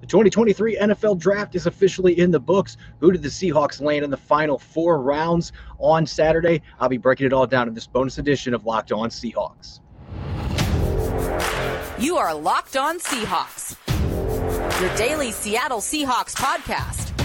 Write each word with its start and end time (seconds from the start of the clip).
The 0.00 0.06
2023 0.06 0.76
NFL 0.76 1.18
Draft 1.18 1.54
is 1.54 1.66
officially 1.66 2.18
in 2.18 2.30
the 2.30 2.38
books. 2.38 2.76
Who 3.00 3.12
did 3.12 3.22
the 3.22 3.28
Seahawks 3.28 3.80
land 3.80 4.04
in 4.04 4.10
the 4.10 4.16
final 4.16 4.58
four 4.58 5.00
rounds 5.00 5.52
on 5.78 6.06
Saturday? 6.06 6.60
I'll 6.78 6.88
be 6.90 6.98
breaking 6.98 7.26
it 7.26 7.32
all 7.32 7.46
down 7.46 7.66
in 7.66 7.74
this 7.74 7.86
bonus 7.86 8.18
edition 8.18 8.52
of 8.52 8.66
Locked 8.66 8.92
On 8.92 9.08
Seahawks. 9.08 9.80
You 11.98 12.18
are 12.18 12.34
Locked 12.34 12.76
On 12.76 12.98
Seahawks, 12.98 13.76
your 14.80 14.94
daily 14.96 15.32
Seattle 15.32 15.80
Seahawks 15.80 16.34
podcast. 16.34 17.16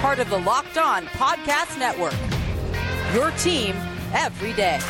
Part 0.00 0.18
of 0.18 0.28
the 0.30 0.38
Locked 0.38 0.78
On 0.78 1.06
Podcast 1.06 1.78
Network. 1.78 2.14
Your 3.14 3.30
team 3.38 3.76
every 4.12 4.52
day. 4.52 4.80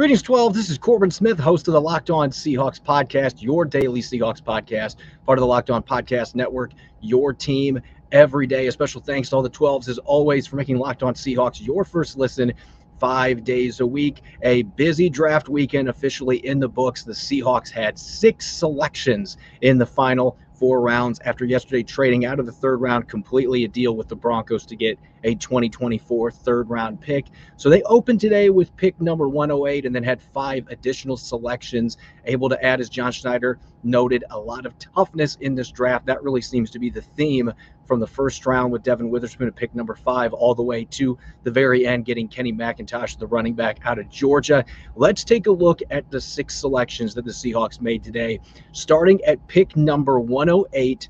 Greetings, 0.00 0.22
12. 0.22 0.54
This 0.54 0.70
is 0.70 0.78
Corbin 0.78 1.10
Smith, 1.10 1.38
host 1.38 1.68
of 1.68 1.74
the 1.74 1.80
Locked 1.80 2.08
On 2.08 2.30
Seahawks 2.30 2.80
podcast, 2.80 3.42
your 3.42 3.66
daily 3.66 4.00
Seahawks 4.00 4.40
podcast, 4.40 4.96
part 5.26 5.36
of 5.36 5.42
the 5.42 5.46
Locked 5.46 5.68
On 5.68 5.82
Podcast 5.82 6.34
Network, 6.34 6.72
your 7.02 7.34
team 7.34 7.78
every 8.10 8.46
day. 8.46 8.66
A 8.66 8.72
special 8.72 9.02
thanks 9.02 9.28
to 9.28 9.36
all 9.36 9.42
the 9.42 9.50
12s, 9.50 9.90
as 9.90 9.98
always, 9.98 10.46
for 10.46 10.56
making 10.56 10.78
Locked 10.78 11.02
On 11.02 11.12
Seahawks 11.12 11.60
your 11.60 11.84
first 11.84 12.16
listen 12.16 12.50
five 12.98 13.44
days 13.44 13.80
a 13.80 13.86
week. 13.86 14.22
A 14.40 14.62
busy 14.62 15.10
draft 15.10 15.50
weekend 15.50 15.90
officially 15.90 16.38
in 16.46 16.60
the 16.60 16.68
books. 16.68 17.02
The 17.04 17.12
Seahawks 17.12 17.68
had 17.68 17.98
six 17.98 18.50
selections 18.50 19.36
in 19.60 19.76
the 19.76 19.84
final 19.84 20.38
four 20.54 20.80
rounds 20.80 21.20
after 21.26 21.44
yesterday 21.44 21.82
trading 21.82 22.24
out 22.24 22.40
of 22.40 22.46
the 22.46 22.52
third 22.52 22.80
round 22.80 23.06
completely 23.06 23.64
a 23.64 23.68
deal 23.68 23.96
with 23.96 24.08
the 24.08 24.16
Broncos 24.16 24.64
to 24.64 24.76
get 24.76 24.98
a 25.24 25.34
2024 25.34 26.30
third 26.30 26.70
round 26.70 27.00
pick. 27.00 27.26
So 27.56 27.68
they 27.68 27.82
opened 27.82 28.20
today 28.20 28.50
with 28.50 28.74
pick 28.76 29.00
number 29.00 29.28
108 29.28 29.86
and 29.86 29.94
then 29.94 30.02
had 30.02 30.20
five 30.20 30.66
additional 30.70 31.16
selections, 31.16 31.96
able 32.24 32.48
to 32.48 32.64
add, 32.64 32.80
as 32.80 32.88
John 32.88 33.12
Schneider 33.12 33.58
noted, 33.82 34.24
a 34.30 34.38
lot 34.38 34.66
of 34.66 34.78
toughness 34.78 35.36
in 35.40 35.54
this 35.54 35.70
draft. 35.70 36.06
That 36.06 36.22
really 36.22 36.40
seems 36.40 36.70
to 36.70 36.78
be 36.78 36.90
the 36.90 37.02
theme 37.02 37.52
from 37.86 37.98
the 37.98 38.06
first 38.06 38.46
round 38.46 38.72
with 38.72 38.84
Devon 38.84 39.10
Witherspoon 39.10 39.48
at 39.48 39.56
pick 39.56 39.74
number 39.74 39.96
five 39.96 40.32
all 40.32 40.54
the 40.54 40.62
way 40.62 40.84
to 40.84 41.18
the 41.42 41.50
very 41.50 41.86
end, 41.86 42.04
getting 42.04 42.28
Kenny 42.28 42.52
McIntosh, 42.52 43.18
the 43.18 43.26
running 43.26 43.54
back 43.54 43.80
out 43.84 43.98
of 43.98 44.08
Georgia. 44.08 44.64
Let's 44.94 45.24
take 45.24 45.48
a 45.48 45.50
look 45.50 45.80
at 45.90 46.08
the 46.08 46.20
six 46.20 46.54
selections 46.54 47.14
that 47.14 47.24
the 47.24 47.32
Seahawks 47.32 47.80
made 47.80 48.04
today. 48.04 48.38
Starting 48.70 49.20
at 49.24 49.44
pick 49.48 49.76
number 49.76 50.20
108, 50.20 51.08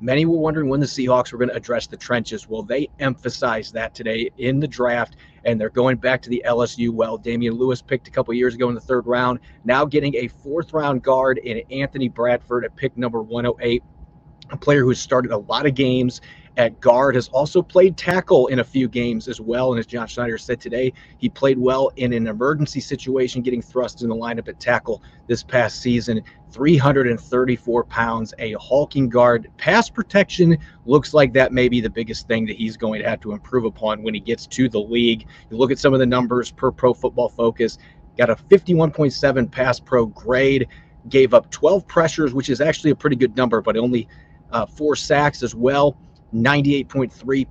Many 0.00 0.26
were 0.26 0.38
wondering 0.38 0.68
when 0.68 0.80
the 0.80 0.86
Seahawks 0.86 1.32
were 1.32 1.38
going 1.38 1.48
to 1.48 1.56
address 1.56 1.88
the 1.88 1.96
trenches. 1.96 2.48
Well, 2.48 2.62
they 2.62 2.88
emphasized 3.00 3.74
that 3.74 3.94
today 3.94 4.30
in 4.38 4.60
the 4.60 4.68
draft, 4.68 5.16
and 5.44 5.60
they're 5.60 5.70
going 5.70 5.96
back 5.96 6.22
to 6.22 6.30
the 6.30 6.42
LSU 6.46 6.90
well. 6.90 7.18
Damien 7.18 7.54
Lewis 7.54 7.82
picked 7.82 8.06
a 8.06 8.10
couple 8.10 8.32
years 8.34 8.54
ago 8.54 8.68
in 8.68 8.74
the 8.74 8.80
third 8.80 9.06
round, 9.06 9.40
now 9.64 9.84
getting 9.84 10.14
a 10.14 10.28
fourth 10.28 10.72
round 10.72 11.02
guard 11.02 11.38
in 11.38 11.62
Anthony 11.70 12.08
Bradford 12.08 12.64
at 12.64 12.76
pick 12.76 12.96
number 12.96 13.22
108 13.22 13.82
a 14.50 14.56
player 14.56 14.80
who 14.80 14.88
has 14.88 14.98
started 14.98 15.30
a 15.30 15.36
lot 15.36 15.66
of 15.66 15.74
games 15.74 16.20
at 16.58 16.80
guard, 16.80 17.14
has 17.14 17.28
also 17.28 17.62
played 17.62 17.96
tackle 17.96 18.48
in 18.48 18.58
a 18.58 18.64
few 18.64 18.88
games 18.88 19.28
as 19.28 19.40
well. 19.40 19.72
And 19.72 19.78
as 19.78 19.86
John 19.86 20.08
Schneider 20.08 20.36
said 20.36 20.60
today, 20.60 20.92
he 21.18 21.28
played 21.28 21.56
well 21.56 21.92
in 21.96 22.12
an 22.12 22.26
emergency 22.26 22.80
situation, 22.80 23.42
getting 23.42 23.62
thrust 23.62 24.02
in 24.02 24.08
the 24.08 24.14
lineup 24.14 24.48
at 24.48 24.58
tackle 24.58 25.00
this 25.28 25.44
past 25.44 25.80
season. 25.80 26.20
334 26.50 27.84
pounds, 27.84 28.34
a 28.38 28.54
hulking 28.54 29.08
guard. 29.08 29.48
Pass 29.56 29.88
protection 29.88 30.58
looks 30.84 31.14
like 31.14 31.32
that 31.34 31.52
may 31.52 31.68
be 31.68 31.80
the 31.80 31.90
biggest 31.90 32.26
thing 32.26 32.44
that 32.46 32.56
he's 32.56 32.76
going 32.76 33.00
to 33.00 33.08
have 33.08 33.20
to 33.20 33.32
improve 33.32 33.64
upon 33.64 34.02
when 34.02 34.14
he 34.14 34.20
gets 34.20 34.46
to 34.48 34.68
the 34.68 34.80
league. 34.80 35.26
You 35.50 35.56
look 35.56 35.70
at 35.70 35.78
some 35.78 35.94
of 35.94 36.00
the 36.00 36.06
numbers 36.06 36.50
per 36.50 36.72
pro 36.72 36.92
football 36.92 37.28
focus, 37.28 37.78
got 38.16 38.30
a 38.30 38.34
51.7 38.34 39.50
pass 39.50 39.78
pro 39.78 40.06
grade, 40.06 40.66
gave 41.08 41.34
up 41.34 41.50
12 41.50 41.86
pressures, 41.86 42.34
which 42.34 42.50
is 42.50 42.60
actually 42.60 42.90
a 42.90 42.96
pretty 42.96 43.16
good 43.16 43.36
number, 43.36 43.60
but 43.60 43.76
only 43.76 44.08
uh, 44.50 44.66
four 44.66 44.96
sacks 44.96 45.42
as 45.42 45.54
well, 45.54 45.96
98.3 46.34 47.46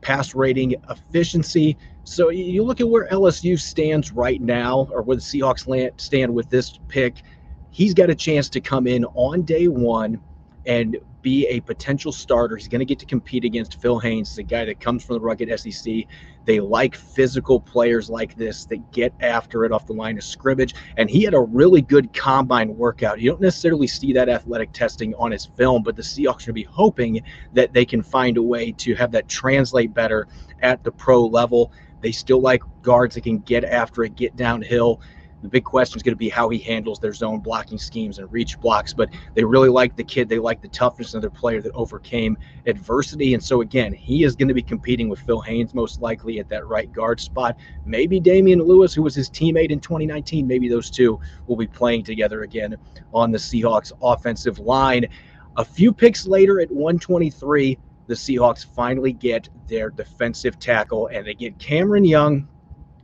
pass 0.00 0.34
rating 0.34 0.74
efficiency. 0.90 1.76
So 2.04 2.30
you 2.30 2.62
look 2.62 2.80
at 2.80 2.88
where 2.88 3.08
LSU 3.08 3.58
stands 3.60 4.12
right 4.12 4.40
now, 4.40 4.88
or 4.90 5.02
where 5.02 5.16
the 5.16 5.22
Seahawks 5.22 6.00
stand 6.00 6.34
with 6.34 6.48
this 6.48 6.78
pick. 6.88 7.22
He's 7.70 7.94
got 7.94 8.10
a 8.10 8.14
chance 8.14 8.48
to 8.50 8.60
come 8.60 8.86
in 8.86 9.04
on 9.14 9.42
day 9.42 9.68
one 9.68 10.20
and 10.66 10.96
be 11.20 11.46
a 11.48 11.60
potential 11.60 12.12
starter. 12.12 12.56
He's 12.56 12.68
going 12.68 12.78
to 12.78 12.84
get 12.84 12.98
to 13.00 13.06
compete 13.06 13.44
against 13.44 13.80
Phil 13.80 13.98
Haynes, 13.98 14.36
the 14.36 14.42
guy 14.42 14.64
that 14.64 14.80
comes 14.80 15.04
from 15.04 15.14
the 15.14 15.20
rugged 15.20 15.48
SEC. 15.58 16.06
They 16.48 16.60
like 16.60 16.94
physical 16.94 17.60
players 17.60 18.08
like 18.08 18.34
this 18.34 18.64
that 18.64 18.90
get 18.90 19.12
after 19.20 19.66
it 19.66 19.70
off 19.70 19.86
the 19.86 19.92
line 19.92 20.16
of 20.16 20.24
scrimmage. 20.24 20.74
And 20.96 21.10
he 21.10 21.22
had 21.22 21.34
a 21.34 21.40
really 21.40 21.82
good 21.82 22.10
combine 22.14 22.74
workout. 22.74 23.20
You 23.20 23.32
don't 23.32 23.42
necessarily 23.42 23.86
see 23.86 24.14
that 24.14 24.30
athletic 24.30 24.72
testing 24.72 25.14
on 25.16 25.30
his 25.30 25.44
film, 25.44 25.82
but 25.82 25.94
the 25.94 26.00
Seahawks 26.00 26.40
should 26.40 26.54
be 26.54 26.62
hoping 26.62 27.20
that 27.52 27.74
they 27.74 27.84
can 27.84 28.02
find 28.02 28.38
a 28.38 28.42
way 28.42 28.72
to 28.72 28.94
have 28.94 29.12
that 29.12 29.28
translate 29.28 29.92
better 29.92 30.26
at 30.62 30.82
the 30.84 30.90
pro 30.90 31.26
level. 31.26 31.70
They 32.00 32.12
still 32.12 32.40
like 32.40 32.62
guards 32.80 33.16
that 33.16 33.24
can 33.24 33.40
get 33.40 33.64
after 33.64 34.02
it, 34.04 34.16
get 34.16 34.34
downhill. 34.34 35.02
The 35.42 35.48
big 35.48 35.64
question 35.64 35.96
is 35.96 36.02
going 36.02 36.14
to 36.14 36.18
be 36.18 36.28
how 36.28 36.48
he 36.48 36.58
handles 36.58 36.98
their 36.98 37.12
zone 37.12 37.38
blocking 37.38 37.78
schemes 37.78 38.18
and 38.18 38.30
reach 38.32 38.58
blocks. 38.58 38.92
But 38.92 39.10
they 39.34 39.44
really 39.44 39.68
like 39.68 39.94
the 39.94 40.02
kid. 40.02 40.28
They 40.28 40.38
like 40.38 40.60
the 40.60 40.68
toughness 40.68 41.14
of 41.14 41.20
their 41.20 41.30
player 41.30 41.62
that 41.62 41.72
overcame 41.74 42.36
adversity. 42.66 43.34
And 43.34 43.42
so, 43.42 43.60
again, 43.60 43.92
he 43.92 44.24
is 44.24 44.34
going 44.34 44.48
to 44.48 44.54
be 44.54 44.62
competing 44.62 45.08
with 45.08 45.20
Phil 45.20 45.40
Haynes 45.40 45.74
most 45.74 46.00
likely 46.00 46.40
at 46.40 46.48
that 46.48 46.66
right 46.66 46.90
guard 46.92 47.20
spot. 47.20 47.56
Maybe 47.84 48.18
Damien 48.18 48.62
Lewis, 48.62 48.92
who 48.92 49.02
was 49.02 49.14
his 49.14 49.30
teammate 49.30 49.70
in 49.70 49.78
2019, 49.80 50.46
maybe 50.46 50.68
those 50.68 50.90
two 50.90 51.20
will 51.46 51.56
be 51.56 51.68
playing 51.68 52.04
together 52.04 52.42
again 52.42 52.76
on 53.14 53.30
the 53.30 53.38
Seahawks 53.38 53.92
offensive 54.02 54.58
line. 54.58 55.06
A 55.56 55.64
few 55.64 55.92
picks 55.92 56.26
later 56.26 56.60
at 56.60 56.70
123, 56.70 57.78
the 58.08 58.14
Seahawks 58.14 58.64
finally 58.64 59.12
get 59.12 59.48
their 59.68 59.90
defensive 59.90 60.58
tackle 60.58 61.08
and 61.08 61.26
they 61.26 61.34
get 61.34 61.58
Cameron 61.58 62.04
Young 62.04 62.48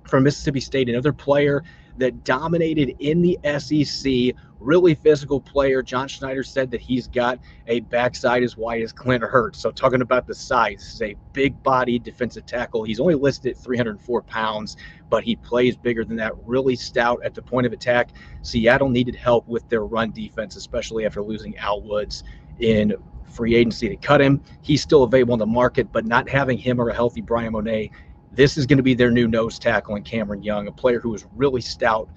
from 0.05 0.25
Mississippi 0.25 0.61
State, 0.61 0.89
another 0.89 1.12
player 1.12 1.62
that 1.99 2.25
dominated 2.25 2.97
in 2.99 3.22
the 3.22 3.38
SEC. 3.59 4.34
Really 4.60 4.94
physical 4.94 5.41
player. 5.41 5.82
John 5.82 6.09
Schneider 6.09 6.43
said 6.43 6.71
that 6.71 6.81
he's 6.81 7.06
got 7.06 7.38
a 7.66 7.81
backside 7.81 8.43
as 8.43 8.56
wide 8.56 8.82
as 8.82 8.93
Clint 8.93 9.22
Hurtt. 9.22 9.56
So, 9.56 9.71
talking 9.71 10.00
about 10.00 10.27
the 10.27 10.34
size, 10.34 10.77
this 10.78 10.94
is 10.94 11.03
a 11.03 11.16
big 11.34 11.62
body 11.62 11.99
defensive 11.99 12.47
tackle. 12.47 12.83
He's 12.83 12.99
only 12.99 13.15
listed 13.15 13.53
at 13.53 13.59
304 13.59 14.22
pounds, 14.22 14.78
but 15.10 15.22
he 15.22 15.37
plays 15.37 15.77
bigger 15.77 16.03
than 16.04 16.16
that. 16.16 16.33
Really 16.47 16.77
stout 16.77 17.21
at 17.25 17.34
the 17.34 17.43
point 17.43 17.66
of 17.66 17.75
attack. 17.75 18.10
Seattle 18.41 18.88
needed 18.88 19.15
help 19.15 19.47
with 19.47 19.69
their 19.69 19.84
run 19.84 20.12
defense, 20.12 20.56
especially 20.56 21.04
after 21.04 21.22
losing 21.22 21.56
Al 21.59 21.83
Woods 21.83 22.25
in 22.59 22.94
free 23.34 23.54
agency 23.54 23.88
to 23.88 23.97
cut 23.97 24.21
him. 24.21 24.41
He's 24.62 24.81
still 24.81 25.03
available 25.03 25.34
in 25.34 25.41
the 25.41 25.47
market, 25.47 25.93
but 25.93 26.06
not 26.06 26.28
having 26.28 26.56
him 26.56 26.81
or 26.81 26.88
a 26.88 26.94
healthy 26.94 27.21
Bryan 27.21 27.53
Mone 27.53 27.91
this 28.34 28.56
is 28.56 28.67
going 28.67 28.78
to 28.78 28.83
be 28.83 28.95
their 28.95 29.11
new 29.11 29.28
nose 29.28 29.59
tackle 29.59 29.97
in 29.97 30.03
Cameron 30.03 30.43
Young, 30.43 30.67
a 30.67 30.72
player 30.72 31.00
who 31.00 31.15
is 31.15 31.27
really 31.34 31.61
stout, 31.61 32.09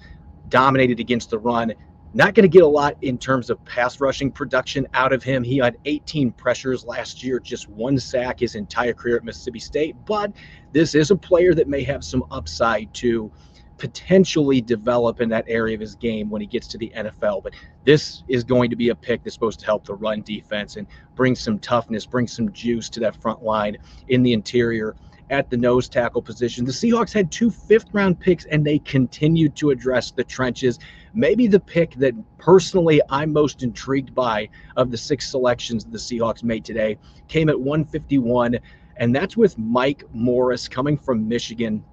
dominated 0.48 1.00
against 1.00 1.30
the 1.30 1.38
run. 1.38 1.72
Not 2.14 2.34
going 2.34 2.44
to 2.44 2.48
get 2.48 2.62
a 2.62 2.66
lot 2.66 2.96
in 3.02 3.18
terms 3.18 3.50
of 3.50 3.62
pass 3.66 4.00
rushing 4.00 4.32
production 4.32 4.86
out 4.94 5.12
of 5.12 5.22
him. 5.22 5.44
He 5.44 5.58
had 5.58 5.76
18 5.84 6.32
pressures 6.32 6.84
last 6.84 7.22
year, 7.22 7.38
just 7.38 7.68
one 7.68 7.98
sack 7.98 8.40
his 8.40 8.54
entire 8.54 8.94
career 8.94 9.16
at 9.16 9.24
Mississippi 9.24 9.60
State. 9.60 9.94
But 10.06 10.32
this 10.72 10.94
is 10.94 11.10
a 11.10 11.16
player 11.16 11.54
that 11.54 11.68
may 11.68 11.82
have 11.84 12.02
some 12.02 12.24
upside 12.30 12.92
to 12.94 13.30
potentially 13.76 14.60
develop 14.60 15.20
in 15.20 15.28
that 15.28 15.44
area 15.46 15.74
of 15.74 15.80
his 15.80 15.94
game 15.94 16.28
when 16.30 16.40
he 16.40 16.46
gets 16.46 16.66
to 16.66 16.78
the 16.78 16.92
NFL. 16.96 17.42
But 17.42 17.54
this 17.84 18.24
is 18.26 18.42
going 18.42 18.70
to 18.70 18.76
be 18.76 18.88
a 18.88 18.94
pick 18.94 19.22
that's 19.22 19.34
supposed 19.34 19.60
to 19.60 19.66
help 19.66 19.84
the 19.84 19.94
run 19.94 20.22
defense 20.22 20.76
and 20.76 20.86
bring 21.14 21.36
some 21.36 21.58
toughness, 21.60 22.04
bring 22.04 22.26
some 22.26 22.52
juice 22.52 22.90
to 22.90 23.00
that 23.00 23.14
front 23.14 23.42
line 23.42 23.76
in 24.08 24.22
the 24.22 24.32
interior 24.32 24.96
at 25.30 25.50
the 25.50 25.56
nose 25.56 25.88
tackle 25.88 26.22
position. 26.22 26.64
The 26.64 26.72
Seahawks 26.72 27.12
had 27.12 27.30
two 27.30 27.50
fifth 27.50 27.88
round 27.92 28.18
picks 28.18 28.44
and 28.46 28.64
they 28.64 28.78
continued 28.78 29.56
to 29.56 29.70
address 29.70 30.10
the 30.10 30.24
trenches. 30.24 30.78
Maybe 31.12 31.46
the 31.46 31.60
pick 31.60 31.94
that 31.96 32.14
personally 32.38 33.00
I'm 33.10 33.32
most 33.32 33.62
intrigued 33.62 34.14
by 34.14 34.48
of 34.76 34.90
the 34.90 34.96
six 34.96 35.30
selections 35.30 35.84
the 35.84 35.98
Seahawks 35.98 36.42
made 36.42 36.64
today 36.64 36.98
came 37.28 37.48
at 37.48 37.58
151, 37.58 38.58
and 38.96 39.14
that's 39.14 39.36
with 39.36 39.58
Mike 39.58 40.04
Morris 40.12 40.68
coming 40.68 40.96
from 40.96 41.28
Michigan. 41.28 41.84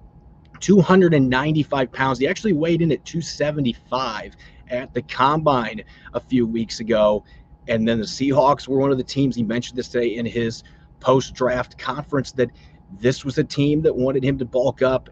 295 0.60 1.92
pounds. 1.92 2.18
He 2.18 2.26
actually 2.26 2.54
weighed 2.54 2.80
in 2.80 2.90
at 2.90 3.04
275 3.04 4.36
at 4.70 4.92
the 4.94 5.02
combine 5.02 5.82
a 6.14 6.20
few 6.20 6.46
weeks 6.46 6.80
ago. 6.80 7.24
And 7.68 7.86
then 7.86 7.98
the 7.98 8.06
Seahawks 8.06 8.66
were 8.68 8.78
one 8.78 8.92
of 8.92 8.98
the 8.98 9.04
teams, 9.04 9.36
he 9.36 9.42
mentioned 9.42 9.78
this 9.78 9.88
today 9.88 10.16
in 10.16 10.24
his 10.24 10.62
post 11.00 11.34
draft 11.34 11.76
conference, 11.78 12.32
that 12.32 12.50
this 12.90 13.24
was 13.24 13.38
a 13.38 13.44
team 13.44 13.82
that 13.82 13.94
wanted 13.94 14.24
him 14.24 14.38
to 14.38 14.44
bulk 14.44 14.82
up. 14.82 15.10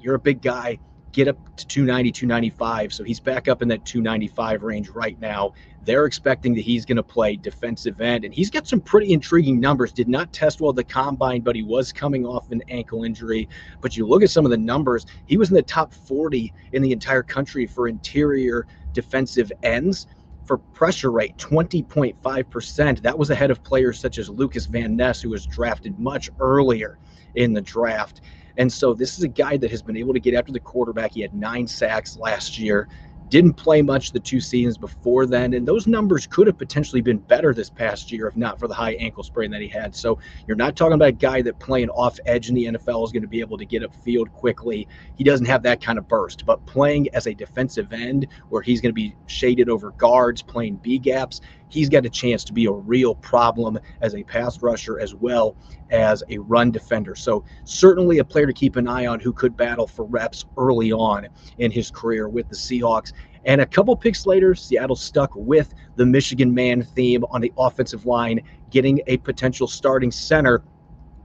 You're 0.00 0.16
a 0.16 0.20
big 0.20 0.42
guy. 0.42 0.78
get 1.12 1.28
up 1.28 1.36
to 1.56 1.66
290, 1.66 2.10
295. 2.10 2.92
So 2.92 3.04
he's 3.04 3.20
back 3.20 3.46
up 3.46 3.62
in 3.62 3.68
that 3.68 3.84
295 3.84 4.62
range 4.62 4.88
right 4.88 5.18
now. 5.20 5.52
They're 5.84 6.06
expecting 6.06 6.54
that 6.54 6.62
he's 6.62 6.84
going 6.84 6.96
to 6.96 7.02
play 7.02 7.36
defensive 7.36 8.00
end, 8.00 8.24
and 8.24 8.32
he's 8.32 8.50
got 8.50 8.66
some 8.66 8.80
pretty 8.80 9.12
intriguing 9.12 9.60
numbers. 9.60 9.92
Did 9.92 10.08
not 10.08 10.32
test 10.32 10.60
well 10.60 10.72
the 10.72 10.84
combine, 10.84 11.42
but 11.42 11.54
he 11.54 11.62
was 11.62 11.92
coming 11.92 12.24
off 12.24 12.50
an 12.50 12.62
ankle 12.68 13.04
injury. 13.04 13.48
But 13.80 13.96
you 13.96 14.06
look 14.06 14.22
at 14.22 14.30
some 14.30 14.44
of 14.44 14.50
the 14.50 14.56
numbers, 14.56 15.06
he 15.26 15.36
was 15.36 15.50
in 15.50 15.54
the 15.54 15.62
top 15.62 15.92
40 15.92 16.52
in 16.72 16.82
the 16.82 16.92
entire 16.92 17.22
country 17.22 17.66
for 17.66 17.88
interior 17.88 18.66
defensive 18.92 19.52
ends. 19.62 20.06
For 20.44 20.58
pressure 20.58 21.12
rate, 21.12 21.36
20.5%. 21.38 23.02
That 23.02 23.18
was 23.18 23.30
ahead 23.30 23.50
of 23.50 23.62
players 23.62 24.00
such 24.00 24.18
as 24.18 24.28
Lukas 24.28 24.66
Van 24.66 24.96
Ness, 24.96 25.20
who 25.20 25.30
was 25.30 25.46
drafted 25.46 25.98
much 25.98 26.28
earlier 26.40 26.98
in 27.34 27.52
the 27.52 27.62
draft. 27.62 28.20
And 28.56 28.72
so 28.72 28.92
this 28.92 29.16
is 29.16 29.24
a 29.24 29.28
guy 29.28 29.56
that 29.56 29.70
has 29.70 29.82
been 29.82 29.96
able 29.96 30.12
to 30.12 30.20
get 30.20 30.34
after 30.34 30.52
the 30.52 30.60
quarterback. 30.60 31.12
He 31.14 31.20
had 31.20 31.32
nine 31.32 31.66
sacks 31.66 32.16
last 32.16 32.58
year. 32.58 32.88
Didn't 33.32 33.54
play 33.54 33.80
much 33.80 34.12
the 34.12 34.20
two 34.20 34.42
seasons 34.42 34.76
before 34.76 35.24
then, 35.24 35.54
and 35.54 35.66
those 35.66 35.86
numbers 35.86 36.26
could 36.26 36.46
have 36.46 36.58
potentially 36.58 37.00
been 37.00 37.16
better 37.16 37.54
this 37.54 37.70
past 37.70 38.12
year 38.12 38.26
if 38.26 38.36
not 38.36 38.58
for 38.58 38.68
the 38.68 38.74
high 38.74 38.92
ankle 38.96 39.22
sprain 39.22 39.50
that 39.52 39.62
he 39.62 39.68
had. 39.68 39.94
So 39.94 40.18
you're 40.46 40.54
not 40.54 40.76
talking 40.76 40.92
about 40.92 41.08
a 41.08 41.12
guy 41.12 41.40
that 41.40 41.58
playing 41.58 41.88
off 41.88 42.18
edge 42.26 42.50
in 42.50 42.54
the 42.54 42.66
NFL 42.66 43.06
is 43.06 43.10
going 43.10 43.22
to 43.22 43.28
be 43.28 43.40
able 43.40 43.56
to 43.56 43.64
get 43.64 43.82
upfield 43.82 44.30
quickly. 44.32 44.86
He 45.14 45.24
doesn't 45.24 45.46
have 45.46 45.62
that 45.62 45.80
kind 45.80 45.98
of 45.98 46.06
burst, 46.08 46.44
but 46.44 46.62
playing 46.66 47.08
as 47.14 47.26
a 47.26 47.32
defensive 47.32 47.90
end 47.94 48.26
where 48.50 48.60
he's 48.60 48.82
going 48.82 48.90
to 48.90 48.92
be 48.92 49.16
shaded 49.24 49.70
over 49.70 49.92
guards, 49.92 50.42
playing 50.42 50.76
B 50.76 50.98
gaps, 50.98 51.40
he's 51.72 51.88
got 51.88 52.04
a 52.04 52.10
chance 52.10 52.44
to 52.44 52.52
be 52.52 52.66
a 52.66 52.70
real 52.70 53.14
problem 53.14 53.78
as 54.02 54.14
a 54.14 54.22
pass 54.24 54.62
rusher 54.62 55.00
as 55.00 55.14
well 55.14 55.56
as 55.90 56.22
a 56.28 56.38
run 56.38 56.70
defender. 56.70 57.14
So 57.14 57.44
certainly 57.64 58.18
a 58.18 58.24
player 58.24 58.46
to 58.46 58.52
keep 58.52 58.76
an 58.76 58.86
eye 58.86 59.06
on 59.06 59.20
who 59.20 59.32
could 59.32 59.56
battle 59.56 59.86
for 59.86 60.04
reps 60.04 60.44
early 60.58 60.92
on 60.92 61.28
in 61.58 61.70
his 61.70 61.90
career 61.90 62.28
with 62.28 62.48
the 62.48 62.56
Seahawks. 62.56 63.12
And 63.44 63.60
a 63.60 63.66
couple 63.66 63.96
picks 63.96 64.26
later, 64.26 64.54
Seattle 64.54 64.96
stuck 64.96 65.34
with 65.34 65.72
the 65.96 66.06
Michigan 66.06 66.52
man 66.54 66.82
theme 66.82 67.24
on 67.30 67.40
the 67.40 67.52
offensive 67.56 68.06
line, 68.06 68.42
getting 68.70 69.00
a 69.06 69.16
potential 69.18 69.66
starting 69.66 70.10
center 70.10 70.62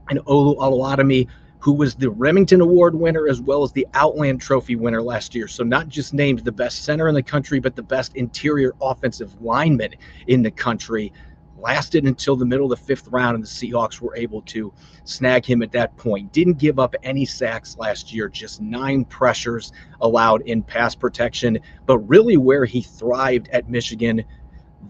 and 0.09 0.19
Olu 0.19 0.57
Oluwatimi 0.57 1.27
who 1.67 1.73
was 1.73 1.95
the 1.95 2.09
Rimington 2.09 2.61
Award 2.61 2.95
winner 2.95 3.27
as 3.27 3.41
well 3.41 3.61
as 3.61 3.73
the 3.73 3.85
Outland 3.93 4.39
Trophy 4.39 4.77
winner 4.77 5.01
last 5.01 5.35
year. 5.35 5.49
So, 5.49 5.65
not 5.65 5.89
just 5.89 6.13
named 6.13 6.39
the 6.39 6.51
best 6.53 6.85
center 6.85 7.09
in 7.09 7.13
the 7.13 7.21
country, 7.21 7.59
but 7.59 7.75
the 7.75 7.83
best 7.83 8.15
interior 8.15 8.71
offensive 8.79 9.41
lineman 9.41 9.93
in 10.27 10.43
the 10.43 10.49
country. 10.49 11.11
Lasted 11.57 12.05
until 12.05 12.37
the 12.37 12.45
middle 12.45 12.71
of 12.71 12.79
the 12.79 12.85
fifth 12.85 13.09
round, 13.09 13.35
and 13.35 13.43
the 13.43 13.49
Seahawks 13.49 13.99
were 13.99 14.15
able 14.15 14.43
to 14.43 14.71
snag 15.03 15.45
him 15.45 15.61
at 15.61 15.73
that 15.73 15.97
point. 15.97 16.31
Didn't 16.31 16.57
give 16.57 16.79
up 16.79 16.95
any 17.03 17.25
sacks 17.25 17.75
last 17.77 18.13
year, 18.13 18.29
just 18.29 18.61
nine 18.61 19.03
pressures 19.03 19.73
allowed 19.99 20.43
in 20.43 20.63
pass 20.63 20.95
protection. 20.95 21.59
But 21.85 21.97
really, 21.97 22.37
where 22.37 22.63
he 22.63 22.81
thrived 22.81 23.49
at 23.49 23.69
Michigan 23.69 24.23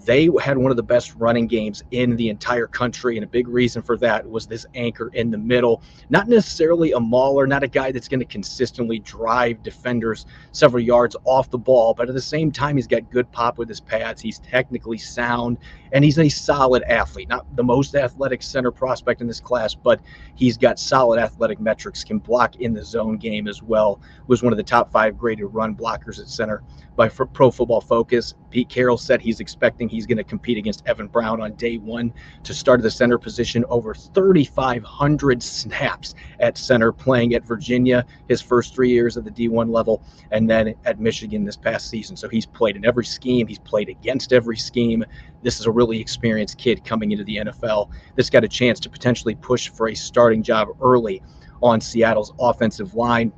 they 0.05 0.29
had 0.41 0.57
one 0.57 0.71
of 0.71 0.77
the 0.77 0.83
best 0.83 1.15
running 1.15 1.47
games 1.47 1.83
in 1.91 2.15
the 2.15 2.29
entire 2.29 2.67
country. 2.67 3.17
And 3.17 3.23
a 3.23 3.27
big 3.27 3.47
reason 3.47 3.81
for 3.81 3.97
that 3.97 4.29
was 4.29 4.45
this 4.45 4.65
anchor 4.75 5.09
in 5.13 5.31
the 5.31 5.37
middle. 5.37 5.81
Not 6.09 6.27
necessarily 6.27 6.91
a 6.91 6.99
mauler, 6.99 7.47
not 7.47 7.63
a 7.63 7.67
guy 7.67 7.91
that's 7.91 8.07
going 8.07 8.19
to 8.19 8.25
consistently 8.25 8.99
drive 8.99 9.63
defenders 9.63 10.25
several 10.51 10.83
yards 10.83 11.15
off 11.23 11.49
the 11.49 11.57
ball, 11.57 11.93
but 11.93 12.09
at 12.09 12.15
the 12.15 12.21
same 12.21 12.51
time, 12.51 12.75
he's 12.75 12.87
got 12.87 13.09
good 13.09 13.31
pop 13.31 13.57
with 13.57 13.69
his 13.69 13.79
pads. 13.79 14.21
He's 14.21 14.39
technically 14.39 14.97
sound 14.97 15.57
and 15.91 16.03
he's 16.03 16.19
a 16.19 16.29
solid 16.29 16.83
athlete. 16.83 17.29
Not 17.29 17.55
the 17.55 17.63
most 17.63 17.95
athletic 17.95 18.43
center 18.43 18.71
prospect 18.71 19.21
in 19.21 19.27
this 19.27 19.39
class, 19.39 19.73
but 19.73 20.01
he's 20.35 20.57
got 20.57 20.79
solid 20.79 21.19
athletic 21.19 21.59
metrics, 21.59 22.03
can 22.03 22.19
block 22.19 22.57
in 22.57 22.73
the 22.73 22.83
zone 22.83 23.17
game 23.17 23.47
as 23.47 23.63
well. 23.63 24.01
Was 24.27 24.43
one 24.43 24.51
of 24.53 24.57
the 24.57 24.63
top 24.63 24.91
five 24.91 25.17
graded 25.17 25.45
run 25.53 25.75
blockers 25.75 26.19
at 26.19 26.27
center 26.27 26.61
by 26.95 27.07
Pro 27.07 27.51
Football 27.51 27.81
Focus. 27.81 28.33
Pete 28.49 28.69
Carroll 28.69 28.97
said 28.97 29.21
he's 29.21 29.39
expecting 29.39 29.86
he's 29.89 30.05
going 30.05 30.17
to 30.17 30.23
compete 30.23 30.57
against 30.57 30.85
Evan 30.87 31.07
Brown 31.07 31.41
on 31.41 31.53
day 31.53 31.77
one 31.77 32.13
to 32.43 32.53
start 32.53 32.81
the 32.81 32.91
center 32.91 33.17
position. 33.17 33.65
Over 33.69 33.93
3,500 33.93 35.43
snaps 35.43 36.15
at 36.39 36.57
center, 36.57 36.91
playing 36.91 37.33
at 37.33 37.45
Virginia 37.45 38.05
his 38.27 38.41
first 38.41 38.73
three 38.73 38.89
years 38.89 39.17
at 39.17 39.23
the 39.23 39.31
D1 39.31 39.69
level, 39.69 40.03
and 40.31 40.49
then 40.49 40.73
at 40.85 40.99
Michigan 40.99 41.43
this 41.45 41.57
past 41.57 41.89
season. 41.89 42.15
So 42.15 42.29
he's 42.29 42.45
played 42.45 42.75
in 42.75 42.85
every 42.85 43.05
scheme. 43.05 43.47
He's 43.47 43.59
played 43.59 43.89
against 43.89 44.33
every 44.33 44.57
scheme. 44.57 45.03
This 45.43 45.59
is 45.59 45.65
a 45.65 45.71
really 45.71 45.99
experienced 45.99 46.57
kid 46.57 46.83
coming 46.83 47.11
into 47.11 47.23
the 47.23 47.37
NFL. 47.37 47.91
This 48.15 48.29
got 48.29 48.43
a 48.43 48.47
chance 48.47 48.79
to 48.81 48.89
potentially 48.89 49.35
push 49.35 49.69
for 49.69 49.89
a 49.89 49.95
starting 49.95 50.43
job 50.43 50.69
early 50.81 51.21
on 51.61 51.81
Seattle's 51.81 52.33
offensive 52.39 52.93
line. 52.95 53.31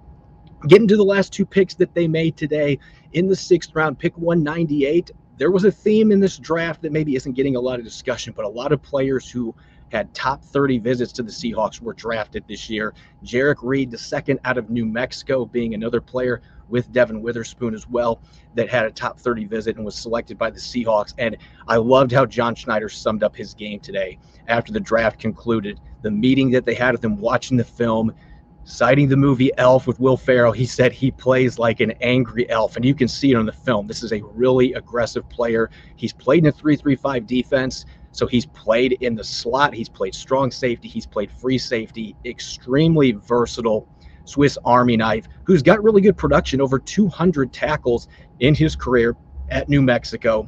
Getting 0.68 0.88
to 0.90 0.98
the 0.98 1.04
last 1.04 1.32
two 1.32 1.46
picks 1.46 1.76
that 1.76 1.94
they 1.94 2.08
made 2.08 2.36
today 2.36 2.80
in 3.14 3.28
the 3.28 3.36
sixth 3.36 3.74
round, 3.74 3.98
pick 3.98 4.18
198. 4.18 5.12
There 5.40 5.52
was 5.52 5.64
a 5.64 5.72
theme 5.72 6.12
in 6.12 6.20
this 6.20 6.38
draft 6.38 6.82
that 6.82 6.92
maybe 6.92 7.16
isn't 7.16 7.32
getting 7.32 7.56
a 7.56 7.62
lot 7.62 7.80
of 7.80 7.86
discussion, 7.86 8.34
but 8.36 8.44
a 8.44 8.50
lot 8.50 8.74
of 8.74 8.82
players 8.82 9.30
who 9.30 9.56
had 9.88 10.14
top 10.14 10.44
30 10.44 10.80
visits 10.80 11.14
to 11.14 11.24
the 11.24 11.32
Seahawks 11.32 11.82
were 11.82 11.94
drafted 11.94 12.44
this 12.46 12.70
year. 12.70 12.94
Jerrick 13.24 13.64
Reed, 13.64 13.90
the 13.90 13.98
second 13.98 14.42
out 14.44 14.58
of 14.58 14.70
New 14.70 14.86
Mexico, 14.86 15.46
being 15.46 15.74
another 15.74 16.02
player 16.02 16.42
with 16.68 16.92
Devon 16.92 17.22
Witherspoon 17.22 17.74
as 17.74 17.88
well, 17.88 18.22
that 18.54 18.68
had 18.68 18.86
a 18.86 18.92
top 18.92 19.18
30 19.18 19.46
visit 19.46 19.78
and 19.78 19.86
was 19.86 19.96
selected 19.96 20.38
by 20.38 20.50
the 20.50 20.60
Seahawks. 20.60 21.14
And 21.18 21.38
I 21.70 21.78
loved 21.78 22.12
how 22.12 22.26
John 22.26 22.54
Schneider 22.54 22.90
summed 22.90 23.24
up 23.24 23.34
his 23.34 23.54
game 23.54 23.80
today 23.80 24.20
after 24.48 24.74
the 24.74 24.80
draft 24.82 25.20
concluded. 25.20 25.80
The 26.02 26.12
meeting 26.12 26.52
that 26.52 26.66
they 26.66 26.76
had 26.76 26.92
with 26.92 27.04
him 27.04 27.18
watching 27.18 27.56
the 27.56 27.64
film, 27.64 28.14
citing 28.70 29.10
the 29.10 29.18
movie 29.18 29.52
Elf 29.58 29.88
with 29.88 30.00
Will 30.00 30.16
Ferrell, 30.16 30.52
he 30.52 30.66
said 30.66 30.92
he 30.92 31.10
plays 31.10 31.58
like 31.58 31.80
an 31.80 31.92
angry 32.02 32.48
elf, 32.52 32.76
and 32.76 32.86
you 32.86 32.94
can 32.94 33.08
see 33.08 33.32
it 33.32 33.36
on 33.36 33.48
the 33.48 33.52
film. 33.52 33.88
This 33.88 34.04
is 34.04 34.14
a 34.14 34.22
really 34.24 34.74
aggressive 34.74 35.28
player. 35.28 35.72
He's 35.96 36.14
played 36.14 36.46
in 36.46 36.50
a 36.50 36.54
3-3-5 36.54 37.26
defense, 37.26 37.86
so 38.12 38.28
he's 38.28 38.46
played 38.46 38.94
in 39.02 39.16
the 39.16 39.24
slot, 39.24 39.74
he's 39.74 39.90
played 39.90 40.14
strong 40.14 40.52
safety, 40.52 40.88
he's 40.88 41.08
played 41.08 41.32
free 41.32 41.58
safety, 41.58 42.16
extremely 42.26 43.14
versatile 43.14 43.88
Swiss 44.26 44.58
Army 44.64 44.96
knife, 44.96 45.28
who's 45.44 45.64
got 45.64 45.84
really 45.84 46.02
good 46.02 46.16
production, 46.16 46.62
over 46.62 46.78
200 46.78 47.52
tackles 47.52 48.08
in 48.40 48.54
his 48.54 48.76
career 48.76 49.16
at 49.50 49.68
New 49.68 49.82
Mexico 49.82 50.48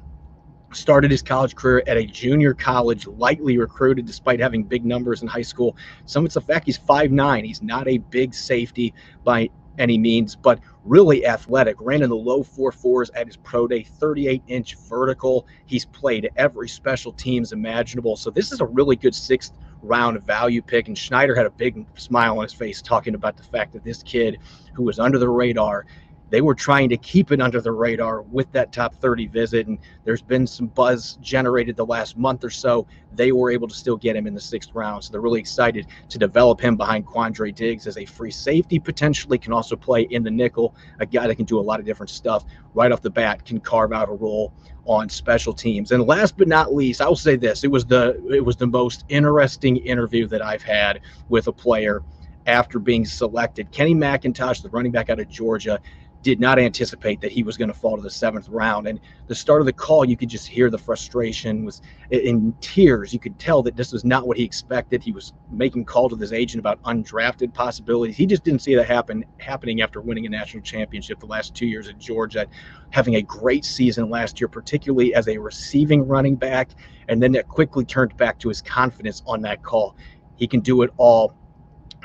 started 0.74 1.12
his 1.12 1.22
college 1.22 1.56
career 1.56 1.84
at 1.88 1.98
a 1.98 2.06
junior 2.06 2.54
college, 2.54 3.08
lightly 3.08 3.58
recruited 3.58 4.06
despite 4.06 4.40
having 4.40 4.64
big 4.64 4.86
numbers 4.86 5.22
in 5.22 5.28
high 5.28 5.42
school. 5.42 5.76
Some 6.06 6.24
of 6.24 6.28
it's 6.28 6.36
the 6.36 6.42
fact 6.42 6.66
he's 6.66 6.80
5'9. 6.80 7.46
He's 7.46 7.62
not 7.62 7.88
a 7.88 7.98
big 7.98 8.34
safety 8.34 8.94
by 9.24 9.50
any 9.78 9.98
means, 9.98 10.36
but 10.36 10.60
really 10.84 11.26
athletic. 11.26 11.76
Ran 11.80 12.02
in 12.02 12.10
the 12.10 12.16
low 12.16 12.44
four 12.44 12.72
fours 12.72 13.10
at 13.12 13.28
his 13.28 13.38
pro 13.38 13.68
day, 13.68 13.84
38 13.84 14.44
inch 14.48 14.76
vertical. 14.76 15.48
He's 15.66 15.86
played 15.86 16.30
every 16.36 16.68
special 16.68 17.12
teams 17.12 17.52
imaginable. 17.52 18.16
So 18.16 18.30
this 18.30 18.52
is 18.52 18.62
a 18.62 18.66
really 18.66 18.96
good 18.96 19.16
sixth 19.16 19.54
round 19.82 20.22
value 20.24 20.62
pick. 20.62 20.88
And 20.88 20.98
Schneider 20.98 21.36
had 21.36 21.46
a 21.46 21.52
big 21.52 21.86
smile 21.96 22.38
on 22.38 22.44
his 22.44 22.54
face 22.54 22.82
talking 22.82 23.16
about 23.16 23.38
the 23.38 23.44
fact 23.44 23.74
that 23.74 23.84
this 23.84 24.04
kid 24.04 24.38
who 24.74 24.84
was 24.84 25.00
under 25.00 25.18
the 25.18 25.30
radar 25.30 25.86
they 26.32 26.40
were 26.40 26.56
trying 26.56 26.88
to 26.90 26.98
keep 26.98 27.32
it 27.34 27.42
under 27.42 27.60
the 27.60 27.72
radar 27.72 28.22
with 28.22 28.50
that 28.54 28.72
top 28.72 28.96
30 28.96 29.28
visit. 29.28 29.68
And 29.68 29.78
there's 30.06 30.22
been 30.22 30.48
some 30.48 30.68
buzz 30.68 31.18
generated 31.22 31.76
the 31.76 31.86
last 31.86 32.18
month 32.18 32.46
or 32.46 32.50
so. 32.50 32.88
They 33.14 33.34
were 33.34 33.52
able 33.52 33.68
to 33.68 33.76
still 33.76 33.98
get 33.98 34.16
him 34.16 34.26
in 34.28 34.34
the 34.34 34.40
sixth 34.40 34.74
round. 34.74 35.04
So 35.04 35.12
they're 35.12 35.20
really 35.20 35.42
excited 35.42 35.88
to 36.08 36.18
develop 36.18 36.62
him 36.62 36.78
behind 36.78 37.06
Quandre 37.06 37.54
Diggs 37.54 37.86
as 37.86 37.98
a 37.98 38.06
free 38.06 38.32
safety, 38.32 38.80
potentially 38.80 39.38
can 39.38 39.52
also 39.52 39.76
play 39.76 40.04
in 40.04 40.24
the 40.24 40.32
nickel, 40.32 40.74
a 41.02 41.06
guy 41.06 41.28
that 41.28 41.36
can 41.36 41.46
do 41.46 41.60
a 41.60 41.62
lot 41.62 41.82
of 41.82 41.86
different 41.86 42.10
stuff 42.10 42.46
right 42.74 42.94
off 42.94 43.02
the 43.02 43.10
bat, 43.10 43.44
can 43.44 43.60
carve 43.60 43.92
out 43.92 44.08
a 44.08 44.14
role 44.14 44.54
on 44.86 45.10
special 45.10 45.54
teams. 45.54 45.92
And 45.92 46.02
last 46.08 46.38
but 46.38 46.48
not 46.48 46.74
least, 46.74 47.02
I 47.02 47.10
will 47.10 47.16
say 47.18 47.36
this: 47.36 47.66
it 47.66 47.70
was 47.70 47.86
the 47.86 48.20
it 48.34 48.44
was 48.44 48.56
the 48.56 48.68
most 48.68 49.04
interesting 49.10 49.78
interview 49.78 50.28
that 50.28 50.42
I've 50.42 50.64
had 50.64 51.02
with 51.28 51.48
a 51.48 51.52
player 51.52 52.04
after 52.48 52.80
being 52.80 53.06
selected. 53.06 53.72
Kenny 53.72 53.94
McIntosh, 53.94 54.64
the 54.64 54.70
running 54.70 54.92
back 54.92 55.10
out 55.10 55.20
of 55.20 55.30
Georgia, 55.30 55.80
did 56.24 56.40
not 56.40 56.60
anticipate 56.60 57.20
that 57.22 57.32
he 57.32 57.42
was 57.42 57.58
going 57.58 57.68
to 57.68 57.74
fall 57.74 57.96
to 57.96 58.02
the 58.02 58.10
seventh 58.10 58.48
round. 58.50 58.88
And 58.88 59.00
the 59.28 59.36
start 59.36 59.62
of 59.62 59.66
the 59.66 59.74
call, 59.74 60.06
you 60.06 60.16
could 60.16 60.30
just 60.30 60.48
hear 60.48 60.70
the 60.70 60.78
frustration 60.78 61.66
was 61.66 61.82
in 62.12 62.54
tears. 62.62 63.12
You 63.14 63.20
could 63.20 63.40
tell 63.40 63.64
that 63.64 63.76
this 63.76 63.92
was 63.92 64.06
not 64.06 64.28
what 64.28 64.38
he 64.38 64.44
expected. 64.44 65.02
He 65.02 65.12
was 65.12 65.34
making 65.50 65.86
calls 65.86 66.12
with 66.12 66.22
his 66.22 66.34
agent 66.34 66.60
about 66.60 66.82
undrafted 66.84 67.54
possibilities. 67.54 68.16
He 68.16 68.26
just 68.26 68.44
didn't 68.44 68.62
see 68.62 68.76
that 68.76 68.86
happen 68.88 69.26
happening 69.40 69.82
after 69.82 70.00
winning 70.02 70.26
a 70.26 70.30
national 70.30 70.64
championship 70.64 71.20
the 71.20 71.26
last 71.26 71.56
two 71.56 71.66
years 71.66 71.88
at 71.88 71.98
Georgia, 71.98 72.46
having 72.92 73.16
a 73.16 73.22
great 73.22 73.66
season 73.66 74.10
last 74.10 74.40
year, 74.40 74.48
particularly 74.48 75.16
as 75.16 75.28
a 75.28 75.38
receiving 75.38 76.08
running 76.08 76.36
back. 76.36 76.70
And 77.08 77.22
then 77.22 77.32
that 77.34 77.48
quickly 77.48 77.84
turned 77.84 78.16
back 78.18 78.38
to 78.40 78.50
his 78.50 78.62
confidence 78.62 79.24
on 79.26 79.42
that 79.42 79.64
call. 79.64 79.96
He 80.36 80.48
can 80.48 80.60
do 80.60 80.82
it 80.84 80.92
all 80.98 81.36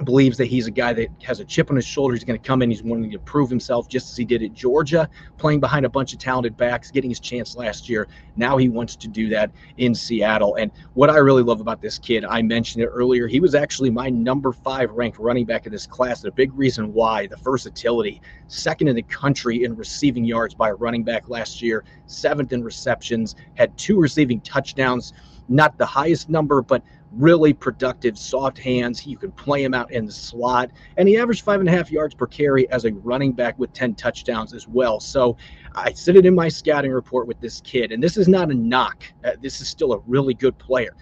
believes 0.05 0.37
that 0.37 0.47
he's 0.47 0.67
a 0.67 0.71
guy 0.71 0.93
that 0.93 1.09
has 1.23 1.41
a 1.41 1.45
chip 1.45 1.71
on 1.71 1.77
his 1.77 1.87
shoulder. 1.87 2.15
He's 2.15 2.25
going 2.25 2.39
to 2.39 2.47
come 2.47 2.61
in. 2.61 2.71
He's 2.71 2.83
wanting 2.83 3.11
to 3.11 3.19
prove 3.19 3.49
himself 3.49 3.89
just 3.89 4.11
as 4.11 4.17
he 4.17 4.25
did 4.25 4.43
at 4.43 4.53
Georgia, 4.53 5.09
playing 5.39 5.61
behind 5.61 5.87
a 5.87 5.89
bunch 5.89 6.13
of 6.13 6.19
talented 6.19 6.57
backs, 6.57 6.91
getting 6.91 7.11
his 7.11 7.21
chance 7.21 7.57
last 7.57 7.89
year. 7.89 8.07
Now 8.37 8.59
he 8.59 8.69
wants 8.69 8.95
to 8.97 9.09
do 9.09 9.29
that 9.31 9.51
in 9.79 9.95
Seattle. 9.95 10.57
And 10.57 10.71
what 10.93 11.09
I 11.09 11.17
really 11.17 11.43
love 11.43 11.61
about 11.61 11.81
this 11.81 11.99
kid, 11.99 12.25
I 12.25 12.43
mentioned 12.43 12.85
it 12.85 12.89
earlier, 12.89 13.27
he 13.27 13.41
was 13.41 13.55
actually 13.55 13.91
my 13.91 14.11
number 14.11 14.53
five 14.53 14.91
ranked 14.91 15.19
running 15.19 15.47
back 15.47 15.65
in 15.67 15.73
this 15.73 15.87
class. 15.87 16.25
A 16.25 16.31
big 16.31 16.53
reason 16.55 16.93
why 16.93 17.27
the 17.27 17.37
versatility, 17.37 18.21
second 18.49 18.89
in 18.89 18.97
the 18.97 19.03
country 19.03 19.65
in 19.65 19.75
receiving 19.77 20.25
yards 20.25 20.55
by 20.55 20.71
a 20.71 20.75
running 20.75 21.05
back 21.05 21.29
last 21.29 21.63
year, 21.63 21.85
seventh 22.07 22.53
in 22.53 22.63
receptions, 22.63 23.35
had 23.55 23.77
two 23.79 23.99
receiving 23.99 24.41
touchdowns. 24.41 25.15
Not 25.49 25.79
the 25.79 25.87
highest 25.87 26.29
number, 26.29 26.61
but 26.61 26.83
really 27.13 27.53
productive, 27.53 28.19
soft 28.19 28.59
hands. 28.59 29.07
You 29.07 29.17
can 29.17 29.33
play 29.33 29.63
him 29.63 29.75
out 29.75 29.91
in 29.93 30.07
the 30.07 30.13
slot. 30.13 30.71
And 30.97 31.09
he 31.09 31.17
averaged 31.17 31.45
five 31.45 31.61
and 31.61 31.69
a 31.69 31.73
half 31.73 31.91
yards 31.91 32.15
per 32.15 32.27
carry 32.27 32.69
as 32.71 32.85
a 32.85 32.93
running 32.93 33.33
back 33.33 33.59
with 33.59 33.73
10 33.73 33.95
touchdowns 33.95 34.53
as 34.53 34.69
well. 34.69 35.01
So 35.01 35.37
I 35.75 35.93
said 35.93 36.17
it 36.17 36.27
in 36.27 36.35
my 36.35 36.49
scouting 36.49 36.93
report 36.93 37.27
with 37.27 37.41
this 37.41 37.61
kid. 37.61 37.93
And 37.93 38.03
this 38.03 38.17
is 38.17 38.29
not 38.29 38.51
a 38.51 38.55
knock, 38.55 39.05
uh, 39.25 39.33
this 39.41 39.61
is 39.61 39.69
still 39.69 39.93
a 39.93 39.99
really 40.07 40.35
good 40.35 40.59
player. 40.59 40.95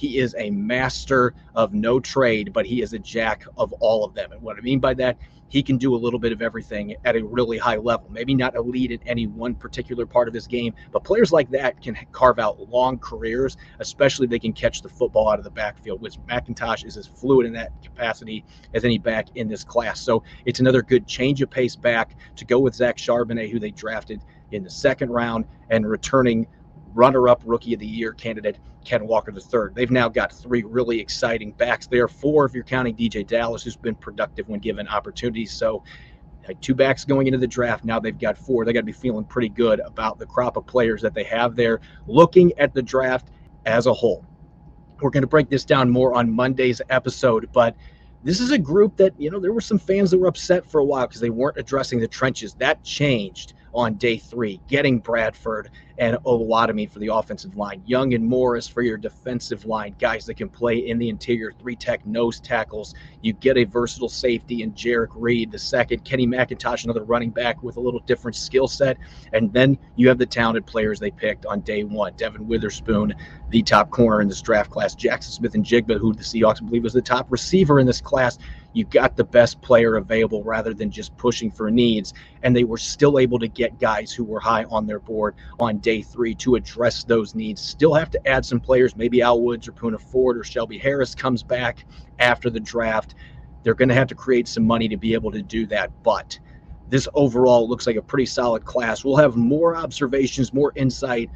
He 0.00 0.16
is 0.16 0.34
a 0.38 0.48
master 0.48 1.34
of 1.54 1.74
no 1.74 2.00
trade, 2.00 2.54
but 2.54 2.64
he 2.64 2.80
is 2.80 2.94
a 2.94 2.98
jack 2.98 3.44
of 3.58 3.70
all 3.80 4.02
of 4.02 4.14
them. 4.14 4.32
And 4.32 4.40
what 4.40 4.56
I 4.56 4.62
mean 4.62 4.80
by 4.80 4.94
that, 4.94 5.18
he 5.48 5.62
can 5.62 5.76
do 5.76 5.94
a 5.94 5.98
little 5.98 6.18
bit 6.18 6.32
of 6.32 6.40
everything 6.40 6.96
at 7.04 7.16
a 7.16 7.22
really 7.22 7.58
high 7.58 7.76
level. 7.76 8.06
Maybe 8.08 8.34
not 8.34 8.56
elite 8.56 8.92
in 8.92 9.00
any 9.04 9.26
one 9.26 9.54
particular 9.54 10.06
part 10.06 10.26
of 10.26 10.32
his 10.32 10.46
game, 10.46 10.72
but 10.90 11.04
players 11.04 11.32
like 11.32 11.50
that 11.50 11.82
can 11.82 11.98
carve 12.12 12.38
out 12.38 12.70
long 12.70 12.98
careers, 12.98 13.58
especially 13.78 14.26
they 14.26 14.38
can 14.38 14.54
catch 14.54 14.80
the 14.80 14.88
football 14.88 15.28
out 15.28 15.38
of 15.38 15.44
the 15.44 15.50
backfield, 15.50 16.00
which 16.00 16.18
McIntosh 16.20 16.86
is 16.86 16.96
as 16.96 17.06
fluid 17.06 17.44
in 17.44 17.52
that 17.52 17.70
capacity 17.82 18.42
as 18.72 18.86
any 18.86 18.96
back 18.96 19.26
in 19.34 19.48
this 19.48 19.64
class. 19.64 20.00
So 20.00 20.22
it's 20.46 20.60
another 20.60 20.80
good 20.80 21.06
change 21.06 21.42
of 21.42 21.50
pace 21.50 21.76
back 21.76 22.16
to 22.36 22.46
go 22.46 22.58
with 22.58 22.74
Zach 22.74 22.96
Charbonnet, 22.96 23.50
who 23.50 23.58
they 23.58 23.70
drafted 23.70 24.22
in 24.50 24.64
the 24.64 24.70
second 24.70 25.10
round, 25.10 25.44
and 25.68 25.86
returning 25.86 26.46
runner-up 26.94 27.42
rookie 27.44 27.74
of 27.74 27.80
the 27.80 27.86
year 27.86 28.12
candidate 28.12 28.58
Ken 28.84 29.06
Walker 29.06 29.32
III. 29.32 29.72
They've 29.74 29.90
now 29.90 30.08
got 30.08 30.32
three 30.32 30.62
really 30.62 30.98
exciting 31.00 31.52
backs 31.52 31.86
there. 31.86 32.08
Four 32.08 32.46
if 32.46 32.54
you're 32.54 32.64
counting 32.64 32.96
DeeJay 32.96 33.26
Dallas, 33.26 33.62
who's 33.62 33.76
been 33.76 33.94
productive 33.94 34.48
when 34.48 34.60
given 34.60 34.88
opportunities. 34.88 35.52
So 35.52 35.82
had 36.42 36.60
two 36.62 36.74
backs 36.74 37.04
going 37.04 37.26
into 37.26 37.38
the 37.38 37.46
draft. 37.46 37.84
Now 37.84 38.00
they've 38.00 38.18
got 38.18 38.38
four. 38.38 38.64
They 38.64 38.72
got 38.72 38.80
to 38.80 38.86
be 38.86 38.92
feeling 38.92 39.24
pretty 39.24 39.48
good 39.48 39.80
about 39.80 40.18
the 40.18 40.26
crop 40.26 40.56
of 40.56 40.66
players 40.66 41.02
that 41.02 41.14
they 41.14 41.24
have 41.24 41.56
there. 41.56 41.80
Looking 42.06 42.52
at 42.58 42.74
the 42.74 42.82
draft 42.82 43.28
as 43.66 43.86
a 43.86 43.92
whole, 43.92 44.24
we're 45.00 45.10
going 45.10 45.22
to 45.22 45.28
break 45.28 45.48
this 45.48 45.64
down 45.64 45.90
more 45.90 46.14
on 46.14 46.30
Monday's 46.30 46.80
episode, 46.88 47.48
but 47.52 47.76
this 48.22 48.40
is 48.40 48.50
a 48.50 48.58
group 48.58 48.96
that 48.96 49.18
you 49.18 49.30
know 49.30 49.40
there 49.40 49.52
were 49.52 49.60
some 49.60 49.78
fans 49.78 50.10
that 50.10 50.18
were 50.18 50.26
upset 50.26 50.66
for 50.66 50.80
a 50.80 50.84
while 50.84 51.06
because 51.06 51.20
they 51.22 51.30
weren't 51.30 51.56
addressing 51.56 52.00
the 52.00 52.08
trenches. 52.08 52.54
That 52.54 52.82
changed 52.84 53.54
on 53.74 53.94
day 53.94 54.18
three, 54.18 54.60
getting 54.68 54.98
Bradford 54.98 55.70
and 55.98 56.16
Oluwatimi 56.24 56.90
for 56.90 56.98
the 56.98 57.08
offensive 57.08 57.56
line, 57.56 57.82
Young 57.84 58.14
and 58.14 58.24
Morris 58.24 58.66
for 58.66 58.82
your 58.82 58.96
defensive 58.96 59.66
line, 59.66 59.94
guys 59.98 60.24
that 60.24 60.34
can 60.34 60.48
play 60.48 60.78
in 60.88 60.98
the 60.98 61.08
interior, 61.08 61.52
three 61.52 61.76
tech 61.76 62.04
nose 62.06 62.40
tackles. 62.40 62.94
You 63.20 63.34
get 63.34 63.58
a 63.58 63.64
versatile 63.64 64.08
safety 64.08 64.62
in 64.62 64.72
Jerrick 64.72 65.10
Reed, 65.14 65.50
the 65.50 65.58
second, 65.58 66.04
Kenny 66.04 66.26
McIntosh, 66.26 66.84
another 66.84 67.04
running 67.04 67.30
back 67.30 67.62
with 67.62 67.76
a 67.76 67.80
little 67.80 68.00
different 68.00 68.36
skill 68.36 68.66
set. 68.66 68.96
And 69.32 69.52
then 69.52 69.78
you 69.96 70.08
have 70.08 70.18
the 70.18 70.26
talented 70.26 70.66
players 70.66 70.98
they 70.98 71.10
picked 71.10 71.44
on 71.44 71.60
day 71.60 71.84
one. 71.84 72.14
Devon 72.16 72.48
Witherspoon, 72.48 73.14
the 73.50 73.62
top 73.62 73.90
corner 73.90 74.22
in 74.22 74.28
this 74.28 74.40
draft 74.40 74.70
class, 74.70 74.94
Jaxon 74.94 75.30
Smith-Njigba, 75.30 75.98
who 75.98 76.14
the 76.14 76.22
Seahawks 76.22 76.64
believe 76.64 76.82
was 76.82 76.92
the 76.94 77.02
top 77.02 77.26
receiver 77.30 77.78
in 77.78 77.86
this 77.86 78.00
class 78.00 78.38
you 78.72 78.84
got 78.84 79.16
the 79.16 79.24
best 79.24 79.60
player 79.60 79.96
available 79.96 80.42
rather 80.44 80.72
than 80.72 80.90
just 80.90 81.16
pushing 81.16 81.50
for 81.50 81.70
needs. 81.70 82.14
And 82.42 82.54
they 82.54 82.64
were 82.64 82.78
still 82.78 83.18
able 83.18 83.38
to 83.38 83.48
get 83.48 83.78
guys 83.78 84.12
who 84.12 84.24
were 84.24 84.40
high 84.40 84.64
on 84.64 84.86
their 84.86 85.00
board 85.00 85.34
on 85.58 85.78
day 85.78 86.02
three 86.02 86.34
to 86.36 86.54
address 86.54 87.04
those 87.04 87.34
needs. 87.34 87.60
Still 87.60 87.94
have 87.94 88.10
to 88.10 88.28
add 88.28 88.44
some 88.44 88.60
players. 88.60 88.96
Maybe 88.96 89.22
Al 89.22 89.40
Woods 89.40 89.66
or 89.66 89.72
Poona 89.72 90.00
Ford 90.00 90.38
or 90.38 90.44
Shelby 90.44 90.78
Harris 90.78 91.14
comes 91.14 91.42
back 91.42 91.84
after 92.18 92.50
the 92.50 92.60
draft. 92.60 93.14
They're 93.62 93.74
going 93.74 93.88
to 93.88 93.94
have 93.94 94.08
to 94.08 94.14
create 94.14 94.48
some 94.48 94.66
money 94.66 94.88
to 94.88 94.96
be 94.96 95.14
able 95.14 95.32
to 95.32 95.42
do 95.42 95.66
that. 95.66 95.90
But 96.02 96.38
this 96.88 97.08
overall 97.14 97.68
looks 97.68 97.86
like 97.86 97.96
a 97.96 98.02
pretty 98.02 98.26
solid 98.26 98.64
class. 98.64 99.04
We'll 99.04 99.16
have 99.16 99.36
more 99.36 99.76
observations, 99.76 100.52
more 100.52 100.72
insight 100.76 101.30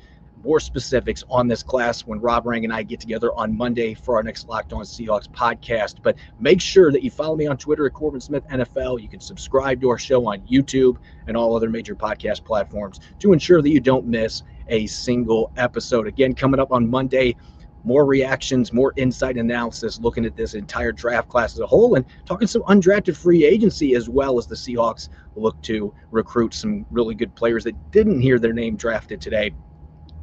more 0.44 0.60
specifics 0.60 1.24
on 1.30 1.48
this 1.48 1.62
class 1.62 2.02
when 2.02 2.20
Rob 2.20 2.46
Rang 2.46 2.64
and 2.64 2.72
I 2.72 2.82
get 2.82 3.00
together 3.00 3.32
on 3.34 3.56
Monday 3.56 3.94
for 3.94 4.16
our 4.16 4.22
next 4.22 4.46
Locked 4.46 4.72
On 4.72 4.84
Seahawks 4.84 5.28
podcast. 5.28 5.96
But 6.02 6.16
make 6.38 6.60
sure 6.60 6.92
that 6.92 7.02
you 7.02 7.10
follow 7.10 7.34
me 7.34 7.46
on 7.46 7.56
Twitter 7.56 7.86
at 7.86 7.94
Corbin 7.94 8.20
Smith 8.20 8.46
NFL. 8.52 9.00
You 9.00 9.08
can 9.08 9.20
subscribe 9.20 9.80
to 9.80 9.88
our 9.88 9.98
show 9.98 10.26
on 10.26 10.40
YouTube 10.42 10.96
and 11.26 11.36
all 11.36 11.56
other 11.56 11.70
major 11.70 11.96
podcast 11.96 12.44
platforms 12.44 13.00
to 13.20 13.32
ensure 13.32 13.62
that 13.62 13.70
you 13.70 13.80
don't 13.80 14.06
miss 14.06 14.42
a 14.68 14.86
single 14.86 15.50
episode. 15.56 16.06
Again, 16.06 16.34
coming 16.34 16.60
up 16.60 16.72
on 16.72 16.88
Monday, 16.88 17.36
more 17.82 18.04
reactions, 18.04 18.72
more 18.72 18.92
insight 18.96 19.36
analysis, 19.36 19.98
looking 19.98 20.24
at 20.24 20.36
this 20.36 20.54
entire 20.54 20.92
draft 20.92 21.28
class 21.28 21.54
as 21.54 21.60
a 21.60 21.66
whole, 21.66 21.94
and 21.94 22.04
talking 22.24 22.48
some 22.48 22.62
undrafted 22.62 23.16
free 23.16 23.44
agency 23.44 23.94
as 23.94 24.08
well 24.08 24.38
as 24.38 24.46
the 24.46 24.54
Seahawks 24.54 25.08
look 25.36 25.60
to 25.62 25.92
recruit 26.10 26.54
some 26.54 26.86
really 26.90 27.14
good 27.14 27.34
players 27.34 27.64
that 27.64 27.76
didn't 27.90 28.20
hear 28.20 28.38
their 28.38 28.52
name 28.52 28.76
drafted 28.76 29.20
today 29.20 29.54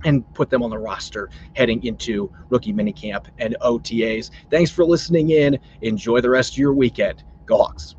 and 0.04 0.32
put 0.34 0.50
them 0.50 0.64
on 0.64 0.70
the 0.70 0.78
roster 0.78 1.30
heading 1.54 1.84
into 1.84 2.32
rookie 2.50 2.74
minicamp 2.74 3.28
and 3.38 3.56
OTAs. 3.62 4.30
Thanks 4.50 4.72
for 4.72 4.86
listening 4.86 5.32
in. 5.32 5.60
Enjoy 5.82 6.22
the 6.22 6.30
rest 6.30 6.54
of 6.54 6.58
your 6.58 6.74
weekend. 6.74 7.24
Go 7.46 7.58
Hawks. 7.58 7.96